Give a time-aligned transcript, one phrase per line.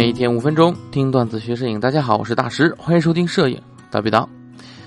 [0.00, 4.26] 每天五分钟听段子学摄影，大家好，我是大师，欢迎收听摄影大必道。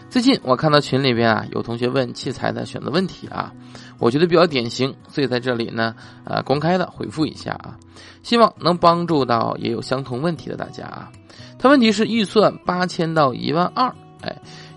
[0.09, 3.53] 最近我看到群里边啊有同学问器材的选择问题啊，
[3.99, 5.93] 我觉得比较典型，所以在这里呢
[6.23, 7.77] 呃公开的回复一下啊，
[8.23, 11.11] 希望能帮助到也有相同问题的大家啊。
[11.59, 14.35] 他问题是预算八千到一万二，哎，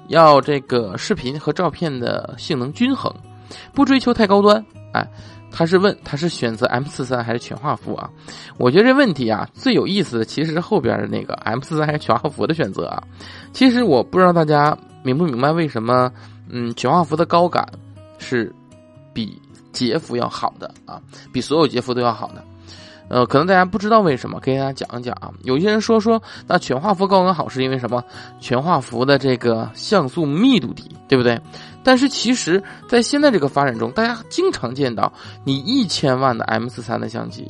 [0.09, 3.11] 要这个视频和照片的性能均衡，
[3.73, 4.62] 不追求太高端，
[4.93, 5.09] 哎。
[5.50, 8.10] 他是问他是选择 M 四三还是全画幅啊？
[8.58, 13.02] 我觉得这问题啊最有意思的其实是后边的那个 M 四三还是全画幅的选择啊。
[13.52, 16.10] 其实我不知道大家明不明白为什么
[16.48, 17.66] 嗯全画幅的高感
[18.18, 18.54] 是
[19.14, 19.40] 比
[19.73, 21.01] 截幅要好的啊，
[21.32, 22.45] 比所有截幅都要好的。
[23.09, 25.30] 呃，可能大家不知道为什么，给大家讲一讲啊。
[25.45, 28.02] 有些人说说那全画幅高感好是因为什么？
[28.41, 31.41] 全画幅的这个像素密度低，对不对？
[31.84, 35.12] 但是其实，在现在这个发展中，大家经常见到，
[35.45, 37.48] 你一千万的 M 四三的相机，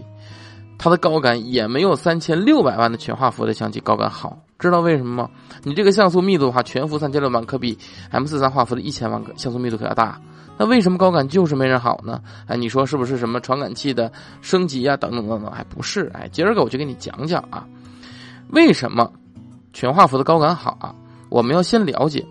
[0.76, 4.38] 它的高感也没有三千六百万的全画幅的相机高感好。
[4.58, 5.30] 知道为什么吗？
[5.62, 7.78] 你这个像素密度的话，全幅三千六百万可比
[8.10, 10.20] M 四三画幅的一千万个像素密度可要大。
[10.58, 12.20] 那为什么高感就是没人好呢？
[12.46, 14.96] 哎，你说是不是什么传感器的升级啊？
[14.96, 16.10] 等等等等，哎，不是。
[16.14, 17.66] 哎，今儿个我就给你讲讲啊，
[18.50, 19.12] 为什么
[19.72, 20.94] 全画幅的高感好啊？
[21.28, 22.24] 我们要先了解。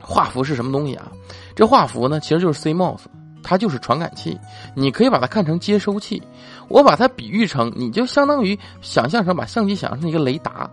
[0.00, 1.10] 画幅是什么东西啊？
[1.54, 3.00] 这画幅呢，其实就是 CMOS，
[3.42, 4.38] 它就是传感器。
[4.74, 6.22] 你可以把它看成接收器，
[6.68, 10.70] 我把它比喻成，你就相当于想象成把相机想象成一个雷达，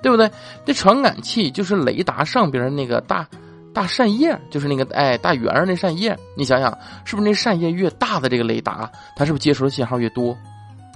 [0.00, 0.30] 对不对？
[0.64, 3.28] 这传感器就是雷达上边那个大
[3.74, 6.16] 大扇叶，就是那个哎大圆儿那扇叶。
[6.36, 10.36] 你想想，是不是那扇叶越大的这个雷达，它是不是接收的信号越多？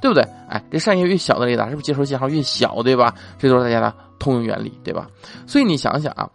[0.00, 0.22] 对不对？
[0.48, 2.82] 哎，这扇叶越小的雷达，是不是接收信号越小？
[2.82, 3.14] 对吧？
[3.38, 5.08] 这都是大家的通用原理，对吧？
[5.47, 6.28] 所以你想想啊。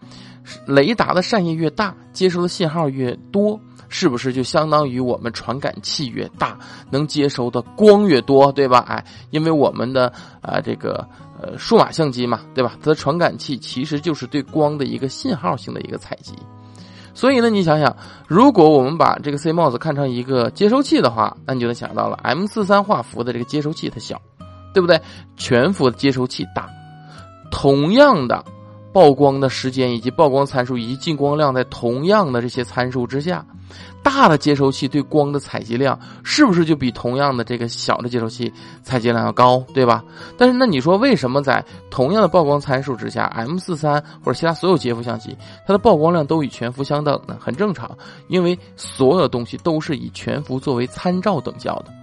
[0.66, 3.58] 雷达的扇叶越大，接收的信号越多，
[3.90, 6.58] 是不是就相当于我们传感器越大，
[6.90, 8.84] 能接收的光越多，对吧？
[8.90, 11.08] 哎，因为我们的啊这个
[11.42, 12.76] 呃数码相机嘛，对吧？
[12.82, 16.34] 它的传感器其实就是对光的一个信号性的一个采集。
[17.14, 17.96] 所以呢，你想想，
[18.28, 24.22] 如果我们把这个 CMOS 看成一个接收器的话，那你就能想到了 M 四三画幅的这个接收器它小，
[24.74, 25.02] 对不对？
[25.36, 26.70] 全幅的接收器大，
[27.52, 28.44] 同样的。
[28.94, 33.46] 曝光的时间以及曝光参数以及进光量，在同样的这些参数之下，
[34.04, 38.52] 大的接收器对光的采集量是不是就比同样的这个小的接收器
[38.84, 40.04] 采集量要高，对吧？
[40.38, 47.38] 但是那你说为什么在同样的曝光参数之下，M 四三或者其他所有接幅相机，它的曝光量都与全幅相等呢？
[47.40, 47.96] 很正常，
[48.28, 51.94] 因为所有东西都是以全幅作为参照等效的，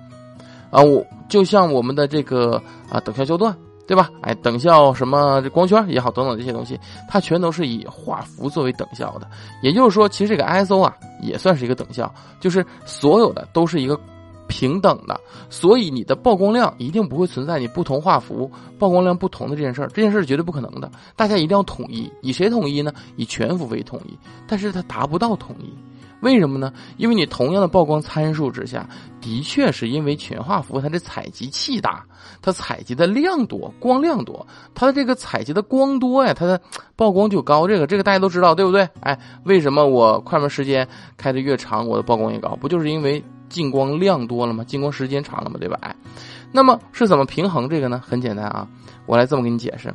[0.71, 3.57] 啊，我就像我们的这个啊等效焦段。
[3.89, 4.11] 对吧？
[4.21, 6.79] 哎，等效什么这光圈也好，等等这些东西，
[7.09, 9.27] 它全都是以画幅作为等效的。
[9.63, 13.99] 也就是说，其实这个 ISO 啊，也算是一个等效，就是所有的都是一个
[14.47, 15.19] 平等的。
[15.49, 20.91] 所以你的曝光量一定不会存在你不同画幅曝光量不同的这件事儿，这件事儿绝对不可能的。
[21.17, 22.93] 大家一定要统一，以谁统一呢？
[23.17, 25.73] 以全幅为统一，但是它达不到统一。
[26.21, 26.73] 为什么呢？
[26.97, 28.89] 因为你同样的曝光参数之下，
[29.21, 32.05] 的确是因为全画幅它的采集器大，
[32.43, 36.61] 它采集的量多，光量多，它的这个采集的光多呀，它的
[36.97, 37.69] 曝光就高。
[37.69, 38.89] 这个这个大家都知道，对不对？
[39.01, 40.87] 哎，为什么我快门时间
[41.17, 42.57] 开的越长，我的曝光越高？
[42.57, 44.65] 不就是因为进光量多了吗？
[44.65, 45.57] 进光时间长了吗？
[45.61, 45.79] 对吧？
[45.83, 45.95] 哎，
[46.51, 48.03] 那么是怎么平衡这个呢？
[48.05, 48.67] 很简单啊，
[49.07, 49.95] 我来这么给你解释：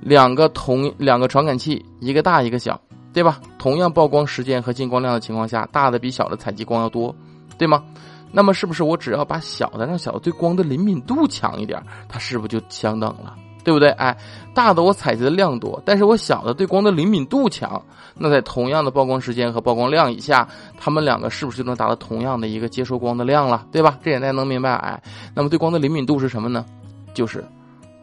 [0.00, 2.80] 两个同两个传感器，一个大一个小。
[3.18, 3.40] 对吧？
[3.58, 7.12] 同样曝光时间和进光量的情况下，大的比小的采集光要多，
[7.58, 7.82] 对吗？
[8.30, 13.34] 那么是不是我只要把小的让小的对光的灵敏度强一点，它是不是就相等了？
[13.64, 13.88] 对不对？
[13.90, 14.16] 哎，
[14.54, 17.82] 大的我采集的量多，但是我小的对光的灵敏度强，
[18.14, 20.48] 那在同样的曝光时间和曝光量以下，
[20.78, 23.66] 它们两个是不是就能达到同样的一个接收光的量了？
[23.72, 23.98] 对吧？
[24.00, 24.72] 这点大家能明白？
[24.74, 25.02] 哎，
[25.34, 26.64] 那么对光的灵敏度是什么呢？
[27.12, 27.44] 就是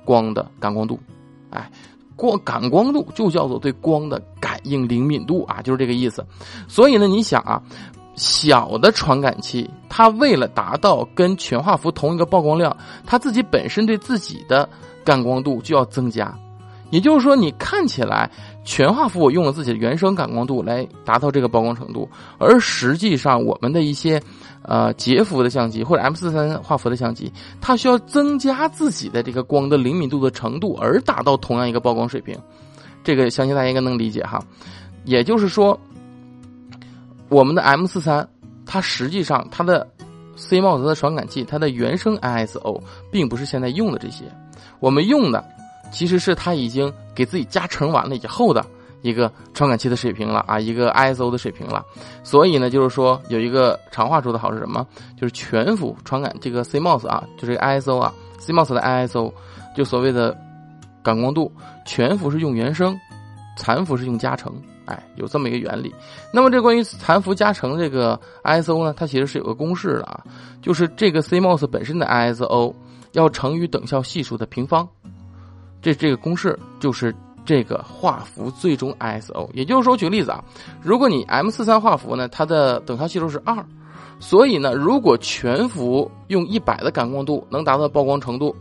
[0.03, 0.99] 光的感光度，
[1.51, 1.71] 哎。
[2.17, 4.17] 光感光度就叫做对光的
[4.65, 6.25] 应灵敏度啊，就是这个意思。
[6.67, 7.61] 所以呢，你想啊，
[8.15, 14.67] 小的传感器，它为了达到跟全画幅同一个曝光量，它自己本身对自己的
[15.03, 16.37] 感光度就要增加。
[16.91, 18.29] 也就是说，你看起来
[18.63, 22.07] 全画幅我用了自己的原生感光度来达到这个曝光程度，
[22.37, 24.21] 而实际上我们的一些。
[24.67, 32.35] 呃，截幅的相机或者 M 四三画幅的相机，它需要增加自己的这个光的灵敏度的程度，而达到同样一个曝光水平。
[33.05, 34.43] 这个相信大家应该能理解哈。
[35.05, 35.79] 也就是说，
[37.29, 38.27] 我们的 M 四三，
[38.65, 39.87] 它实际上它的
[40.35, 44.25] CMOS 的传感器，它的原生 ISO 并不是现在用的这些，
[44.81, 45.45] 我们用的
[45.91, 48.65] 其实是它已经给自己加成完了以后的。
[49.01, 51.85] 一个传感器的水平了啊，一个 ISO 的水平了，
[52.23, 54.83] 所以呢，就是说有一个长话说的好是什么？
[55.15, 59.31] 就是全幅传感这个 CMOS 啊，就是 ISO 啊，CMOS 的 ISO，
[59.77, 60.35] 就所谓的
[61.05, 61.51] 感光度，
[61.85, 62.99] 全幅是用原生，
[63.55, 64.51] 残幅是用加成。
[64.85, 65.93] 哎，有这么一个原理。
[66.31, 70.23] 那么这关于残幅加成这个 ISO 呢，它其实是有个公式的啊，
[70.61, 72.71] 就是这个 CMOS 本身的 ISO
[73.13, 74.87] 要乘以等效系数的平方。
[75.81, 79.49] 这这个公式就是这个画幅最终 ISO。
[79.53, 80.43] 也就是说，举个例子啊，
[80.83, 83.65] 如果你 M 四三画幅呢，它的等效系数是二，
[84.19, 88.55] 所以呢，如果全幅用一百的感光度能达到曝光程度，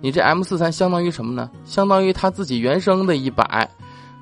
[0.00, 1.50] 你这 M 四三相当于什么呢？
[1.64, 3.68] 相当于它自己原生的一百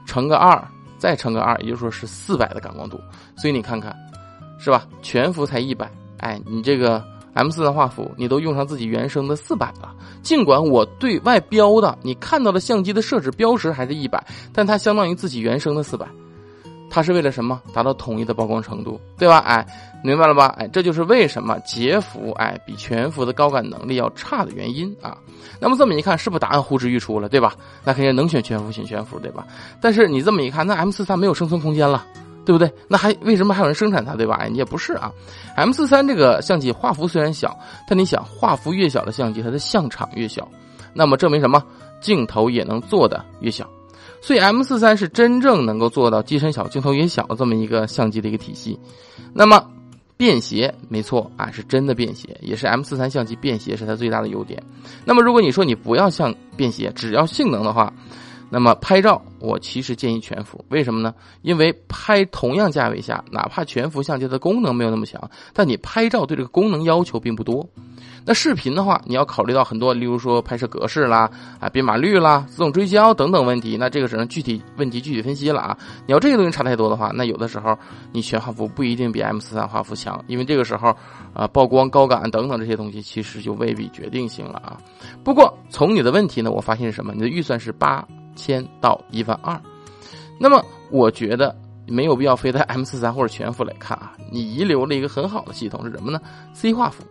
[0.06, 0.62] 乘个二。
[0.98, 3.00] 再乘个二，也就说是四百的感光度，
[3.36, 3.96] 所以你看看，
[4.58, 4.84] 是吧？
[5.00, 7.00] 全幅才一百，哎，你这个
[7.34, 9.94] M 四的画幅，你都用上自己原生的四百了。
[10.25, 14.20] 尽管我对外标的，你看到的相机的设置标识还是一百，
[14.52, 16.04] 但它相当于自己原生的四百。
[16.90, 17.61] 它是为了什么？
[17.73, 19.38] 达到统一的曝光程度，对吧？
[19.38, 19.67] 哎，
[20.02, 20.55] 明白了吧？
[20.58, 25.17] 哎，这就是为什么截幅哎比全幅的高感能力要差的原因啊。
[25.61, 27.55] 那么这么一看，是不是答案呼之欲出了，对吧？
[27.85, 29.46] 那肯定能选全幅，选全幅，对吧？
[29.81, 32.06] 但是你这么一看，那 M 四三没有生存空间了，
[32.44, 32.73] 对不对？
[32.88, 34.37] 那还为什么还有人生产它，对吧？
[34.41, 35.12] 哎，你也不是啊。
[35.56, 40.49] M 四三这个相机画幅虽然小，但你想画幅越小的相机，它的相场越小，
[40.94, 41.62] 那么证明什么？
[42.00, 43.69] 镜头也能做的越小。
[44.20, 48.79] 所以 M 四三是真正能够做到机身小、镜头也小的这么一个相机的一个体系。
[49.32, 49.65] 那么
[50.17, 54.62] 便携，没错啊，是真的便携，也是 M 四三相机便携是它最大的优点。
[55.05, 57.93] 那么如果你说你不要像便携，只要性能的话，
[58.50, 61.15] 那么拍照我其实建议全幅，为什么呢？
[61.43, 67.69] 因为拍同样价位下，哪怕全幅相机的功能没有那么强，但你拍照对这个功能要求并不多。
[68.24, 73.76] 那视频的话，你要考虑到很多，例如说拍摄格式啦，啊编码率啦，自动追焦等等问题。
[73.78, 75.78] 那这个只能具体问题具体分析了啊。
[76.06, 77.76] 你要这些东西差太多的话，那有的时候
[78.12, 80.94] 你全画幅不一定比 M 四三画幅强，因为这个时候
[81.32, 84.76] 啊曝光高感等等这些东西其实就未必决定性了啊。
[85.24, 87.14] 不过从你的问题呢，我发现是什么？
[87.14, 88.06] 你的预算是八
[88.36, 89.58] 千到一万二，
[90.38, 91.56] 那么我觉得
[91.86, 94.12] 没有必要非得 M 四三或者全幅来看啊。
[94.30, 96.20] 你遗留了一个很好的系统是什么呢
[96.52, 97.02] ？C 画幅。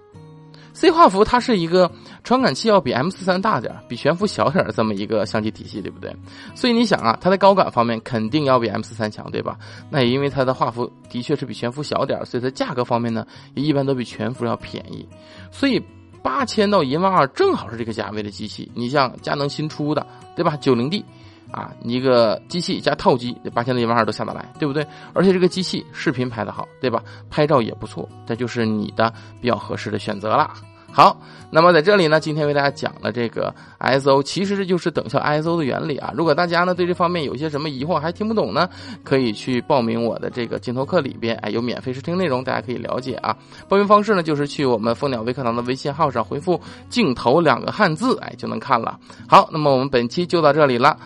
[0.77, 1.91] C 画幅它是一个
[2.23, 6.15] 传感器要比 M 四三大点比全幅小点的这么一个相机体系，对不对？
[6.53, 9.57] 所以你想啊，它在高感方面肯定要比 M 四三强，对吧？
[9.89, 13.25] 那也因为它的画幅的确是比全幅小点所以在价格方面呢，
[13.55, 15.03] 也一般都比全幅要便宜。
[15.49, 15.83] 所以
[16.21, 18.71] 八千到一万二正好是这个价位的机器。
[18.75, 20.55] 你像佳能新出的，对吧？
[20.57, 21.03] 九零 D，
[21.51, 24.85] 啊，一个机器加套机，八千到一万二都下得来，对不对？
[25.13, 27.01] 而且这个机器视频拍得好，对吧？
[27.29, 30.53] 拍照也不错，这就是你的比较合适的选择了。
[30.89, 31.15] 好，
[31.51, 36.11] 那么在这里呢，今天为大家讲了这个 ISO，其实这就是等效 ISO 的原理啊。
[36.15, 38.67] 如果大家呢对这方面有些什么疑惑还听不懂呢，
[39.03, 43.35] 可以去报名我的这个镜头课里边，哎，有免费试听内容，大家可以了解啊。
[43.69, 46.59] 报名方式呢，就是去我们蜂鸟微课堂的微信号上回复
[46.89, 48.97] “镜头”两个汉字，哎，就能看了。
[49.27, 50.97] 好，那么我们本期就到这里了，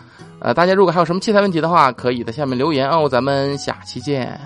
[0.42, 3.08] 呃，大家如果还有什么器材问题的话，可以在下面留言哦。
[3.08, 4.40] 咱们下期见。